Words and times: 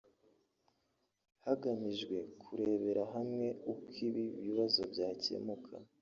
hagamijwe 1.45 2.15
kurebera 2.41 3.03
hamwe 3.15 3.47
uko 3.71 3.87
ibi 4.07 4.25
bibazo 4.43 4.81
byakemuka 4.91 5.73